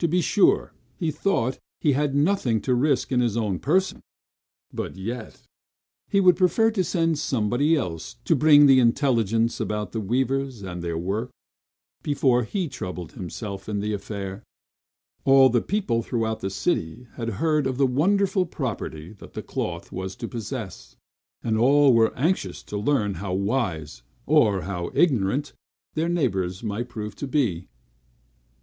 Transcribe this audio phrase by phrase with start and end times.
[0.00, 4.02] To be sure, he thought he had nothing to risk in his own person;
[4.70, 5.44] but yet,
[6.08, 10.98] he would prefer sending somebody else, to bring him intelligence about the weavers, and their
[10.98, 11.30] work,
[12.02, 14.44] before he troubled himself in the affair.
[15.24, 20.14] All the people throughout the city had heard of the wonderful property the cloth was
[20.16, 20.96] to possess;
[21.42, 25.54] and all were anxious to learn how wise, or how ignorant,
[25.94, 27.68] their neighbors might prove to be.